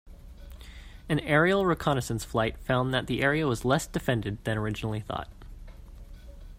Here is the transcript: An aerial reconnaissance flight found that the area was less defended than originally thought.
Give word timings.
An 1.07 1.19
aerial 1.19 1.63
reconnaissance 1.63 2.25
flight 2.25 2.57
found 2.57 2.91
that 2.91 3.05
the 3.05 3.21
area 3.21 3.45
was 3.47 3.63
less 3.63 3.85
defended 3.85 4.43
than 4.45 4.57
originally 4.57 4.99
thought. 5.01 5.29